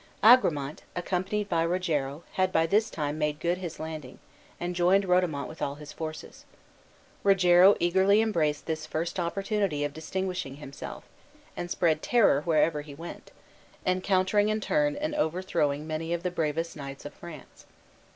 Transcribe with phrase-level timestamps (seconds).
[0.23, 4.17] Agramant, accompanied by Rogero, had by this time made good his landing,
[4.59, 6.43] and joined Rodomont with all his forces.
[7.23, 11.03] Rogero eagerly embraced this first opportunity of distinguishing himself,
[11.55, 13.29] and spread terror wherever he went,
[13.85, 17.67] encountering in turn and overthrowing many of the bravest knights of France.